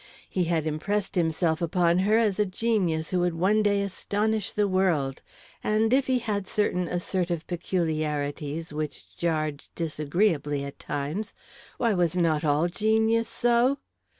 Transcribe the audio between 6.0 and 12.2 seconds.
he had certain assertive peculiarities which jarred disagreeably at times, why, was